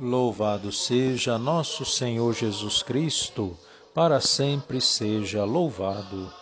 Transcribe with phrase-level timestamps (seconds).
[0.00, 3.56] Louvado seja nosso Senhor Jesus Cristo,
[3.92, 6.32] para sempre seja louvado.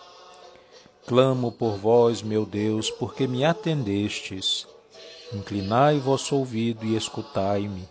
[1.07, 4.67] Clamo por vós, meu Deus, porque me atendestes.
[5.33, 7.89] Inclinai vosso ouvido e escutai-me.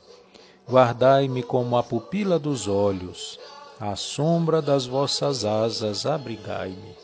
[0.68, 3.40] Guardai-me como a pupila dos olhos,
[3.80, 6.94] à sombra das vossas asas abrigai-me.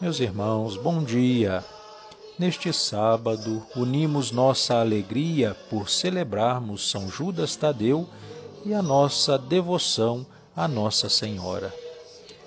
[0.00, 1.64] Meus irmãos, bom dia.
[2.38, 8.08] Neste sábado, unimos nossa alegria por celebrarmos São Judas Tadeu
[8.64, 11.74] e a nossa devoção à Nossa Senhora.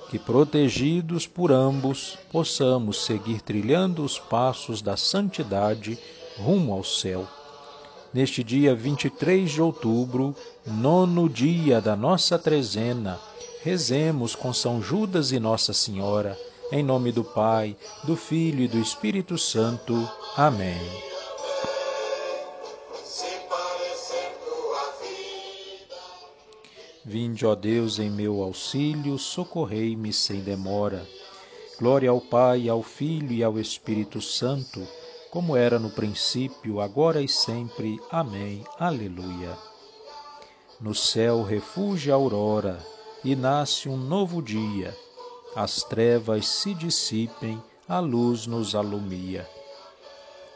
[0.09, 5.99] Que, protegidos por ambos, possamos seguir trilhando os passos da santidade
[6.37, 7.27] rumo ao céu.
[8.13, 10.33] Neste dia 23 de outubro,
[10.65, 13.19] nono dia da nossa trezena,
[13.61, 16.37] rezemos com São Judas e Nossa Senhora
[16.71, 20.09] em nome do Pai, do Filho e do Espírito Santo.
[20.37, 20.79] Amém.
[27.03, 31.05] Vinde, ó Deus, em meu auxílio, socorrei-me sem demora.
[31.77, 34.87] Glória ao Pai, ao Filho e ao Espírito Santo,
[35.29, 37.99] como era no princípio, agora e sempre.
[38.09, 38.63] Amém.
[38.79, 39.57] Aleluia.
[40.79, 42.79] No céu refúgio a aurora,
[43.25, 44.95] e nasce um novo dia
[45.55, 49.47] as trevas se dissipem, a luz nos alumia.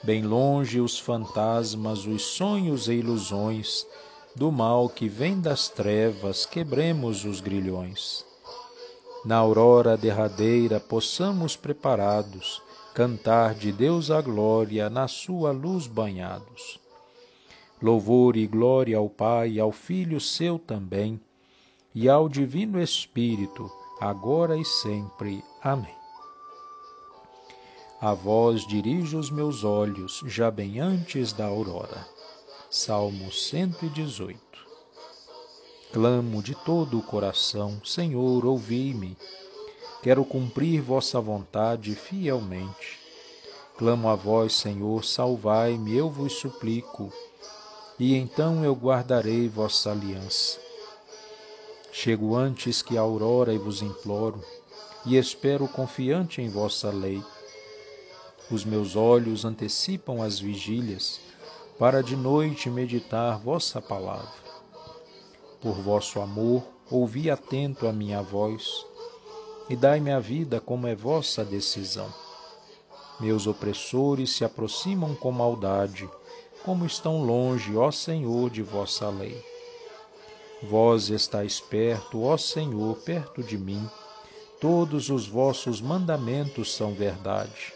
[0.03, 3.85] Bem longe os fantasmas, os sonhos e ilusões,
[4.35, 8.25] do mal que vem das trevas, quebremos os grilhões.
[9.25, 12.61] Na aurora derradeira possamos preparados
[12.93, 16.79] cantar de Deus a glória, na sua luz banhados.
[17.81, 21.19] Louvor e glória ao Pai, ao Filho seu também,
[21.93, 23.69] e ao Divino Espírito,
[23.99, 25.43] agora e sempre.
[25.61, 25.95] Amém.
[28.01, 32.07] A vós dirijo os meus olhos, já bem antes da aurora.
[32.69, 34.39] Salmo 118
[35.93, 39.15] Clamo de todo o coração, Senhor, ouvi-me.
[40.03, 42.99] Quero cumprir vossa vontade fielmente.
[43.77, 47.13] Clamo a vós, Senhor, salvai-me, eu vos suplico,
[47.97, 50.64] e então eu guardarei vossa aliança.
[51.97, 54.43] Chego antes que a aurora e vos imploro,
[55.05, 57.23] e espero confiante em vossa lei.
[58.51, 61.21] Os meus olhos antecipam as vigílias,
[61.79, 64.29] para de noite meditar vossa palavra.
[65.61, 68.85] Por vosso amor, ouvi atento a minha voz,
[69.69, 72.13] e dai-me a vida como é vossa decisão.
[73.21, 76.09] Meus opressores se aproximam com maldade,
[76.65, 79.54] como estão longe, ó Senhor, de vossa lei.
[80.67, 83.87] Vós estáis perto, ó Senhor, perto de mim.
[84.59, 87.71] Todos os vossos mandamentos são verdade.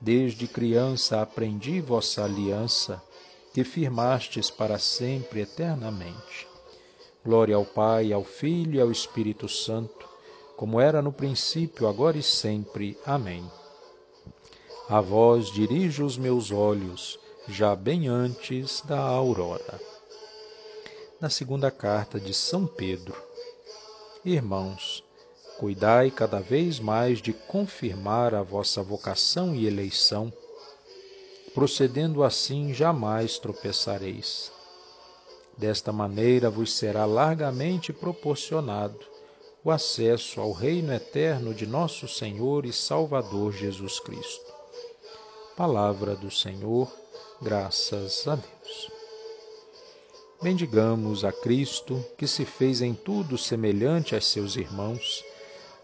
[0.00, 3.02] Desde criança aprendi vossa aliança,
[3.52, 6.46] que firmastes para sempre eternamente.
[7.24, 10.08] Glória ao Pai, ao Filho e ao Espírito Santo,
[10.56, 12.96] como era no princípio, agora e sempre.
[13.04, 13.44] Amém.
[14.88, 17.18] A vós dirijo os meus olhos,
[17.48, 19.89] já bem antes da aurora
[21.20, 23.14] na segunda carta de São Pedro.
[24.24, 25.04] Irmãos,
[25.58, 30.32] cuidai cada vez mais de confirmar a vossa vocação e eleição,
[31.52, 34.50] procedendo assim jamais tropeçareis.
[35.58, 38.98] Desta maneira vos será largamente proporcionado
[39.62, 44.50] o acesso ao reino eterno de nosso Senhor e Salvador Jesus Cristo.
[45.54, 46.90] Palavra do Senhor,
[47.42, 48.59] graças a Deus.
[50.42, 55.22] Bendigamos a Cristo, que se fez em tudo semelhante a seus irmãos,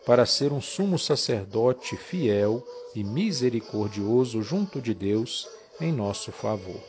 [0.07, 5.47] para ser um sumo sacerdote fiel e misericordioso junto de Deus
[5.79, 6.81] em nosso favor.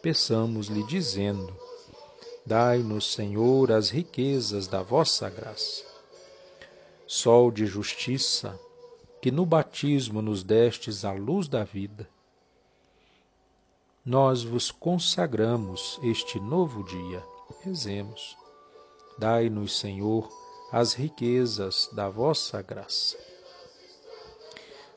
[0.00, 1.52] Peçamos-lhe, dizendo:
[2.46, 5.82] Dai-nos, Senhor, as riquezas da vossa graça.
[7.04, 8.56] Sol de justiça,
[9.20, 12.08] que no batismo nos destes a luz da vida,
[14.04, 17.22] nós vos consagramos este novo dia.
[17.62, 18.36] Rezemos.
[19.16, 20.28] Dai-nos, Senhor,
[20.72, 23.16] as riquezas da vossa graça.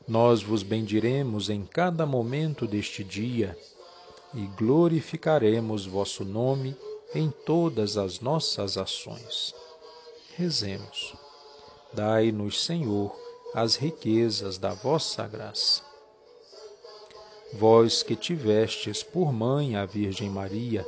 [0.08, 3.56] Nós vos bendiremos em cada momento deste dia
[4.34, 6.76] e glorificaremos vosso nome
[7.14, 9.54] em todas as nossas ações.
[10.34, 11.14] Rezemos.
[11.92, 13.16] Dai-nos, Senhor,
[13.54, 15.85] as riquezas da vossa graça
[17.52, 20.86] vós que tivestes por mãe a Virgem Maria,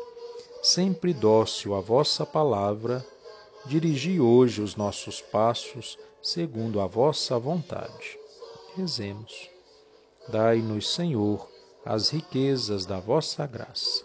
[0.62, 3.04] sempre dócil à vossa palavra,
[3.66, 8.18] dirigi hoje os nossos passos segundo a vossa vontade.
[8.76, 9.48] Rezemos.
[10.28, 11.48] Dai-nos, Senhor,
[11.84, 14.04] as riquezas da vossa graça.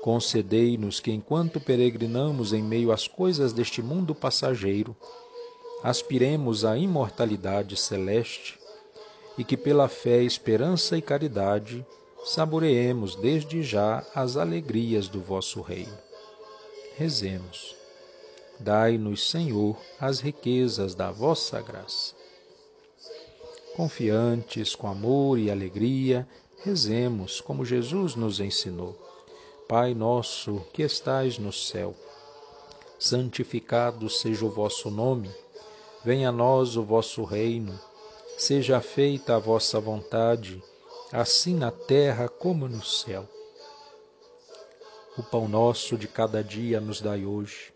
[0.00, 4.96] Concedei-nos que, enquanto peregrinamos em meio às coisas deste mundo passageiro,
[5.82, 8.57] aspiremos à imortalidade celeste
[9.38, 11.86] e que, pela fé, esperança e caridade,
[12.24, 15.96] saboreemos desde já as alegrias do vosso reino.
[16.96, 17.76] Rezemos.
[18.58, 22.14] Dai-nos, Senhor, as riquezas da vossa graça.
[23.76, 26.28] Confiantes, com amor e alegria,
[26.64, 28.98] rezemos como Jesus nos ensinou.
[29.68, 31.94] Pai nosso que estais no céu,
[32.98, 35.30] santificado seja o vosso nome,
[36.04, 37.78] venha a nós o vosso reino,
[38.38, 40.62] seja feita a vossa vontade,
[41.12, 43.28] assim na terra como no céu.
[45.18, 47.72] O pão nosso de cada dia nos dai hoje,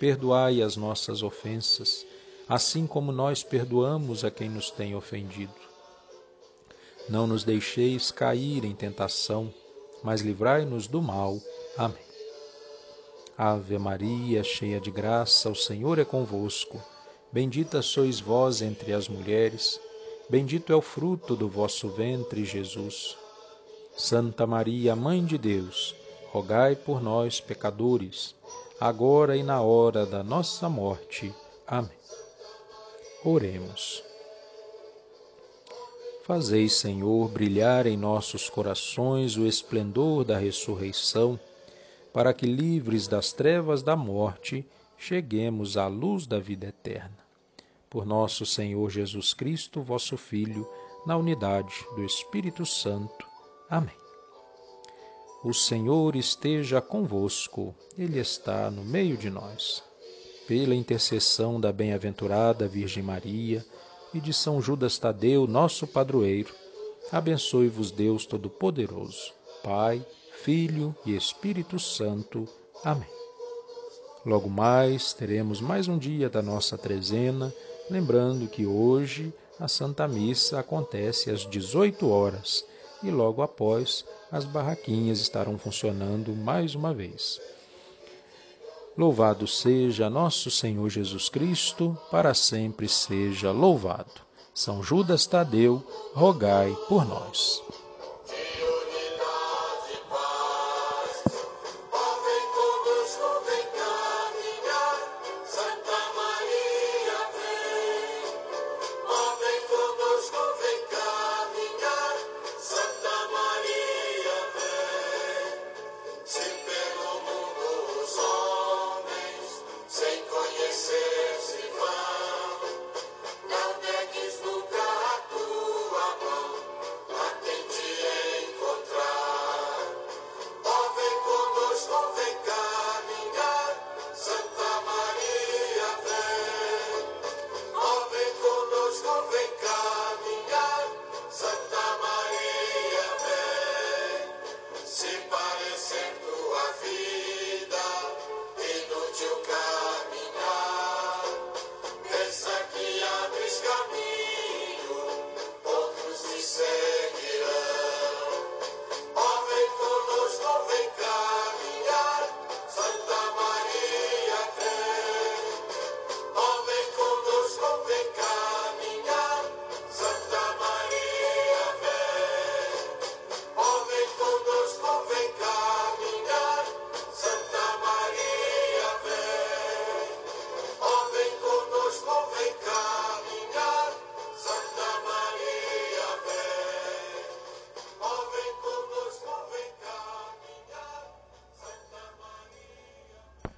[0.00, 2.06] perdoai as nossas ofensas,
[2.48, 5.52] assim como nós perdoamos a quem nos tem ofendido.
[7.10, 9.52] Não nos deixeis cair em tentação,
[10.02, 11.38] mas livrai-nos do mal.
[11.76, 12.06] Amém.
[13.36, 16.82] Ave Maria, cheia de graça, o Senhor é convosco.
[17.30, 19.78] Bendita sois vós entre as mulheres,
[20.28, 23.16] bendito é o fruto do vosso ventre, Jesus.
[23.96, 25.94] Santa Maria, Mãe de Deus,
[26.30, 28.34] rogai por nós, pecadores,
[28.78, 31.32] agora e na hora da nossa morte.
[31.66, 31.90] Amém.
[33.24, 34.04] Oremos.
[36.24, 41.38] Fazei, Senhor, brilhar em nossos corações o esplendor da ressurreição,
[42.12, 44.66] para que, livres das trevas da morte,
[44.98, 47.25] cheguemos à luz da vida eterna.
[47.96, 50.68] Por nosso Senhor Jesus Cristo, vosso Filho,
[51.06, 53.26] na unidade do Espírito Santo.
[53.70, 53.96] Amém.
[55.42, 59.82] O Senhor esteja convosco, Ele está no meio de nós.
[60.46, 63.64] Pela intercessão da bem-aventurada Virgem Maria,
[64.12, 66.54] e de São Judas Tadeu, nosso padroeiro,
[67.10, 69.32] abençoe-vos Deus Todo-Poderoso,
[69.64, 70.04] Pai,
[70.42, 72.46] Filho e Espírito Santo.
[72.84, 73.08] Amém.
[74.26, 77.54] Logo mais teremos mais um dia da nossa trezena,
[77.90, 82.64] lembrando que hoje a Santa Missa acontece às 18 horas
[83.02, 87.40] e logo após as barraquinhas estarão funcionando mais uma vez.
[88.96, 94.26] Louvado seja nosso Senhor Jesus Cristo, para sempre seja louvado.
[94.54, 95.84] São Judas Tadeu,
[96.14, 97.62] rogai por nós.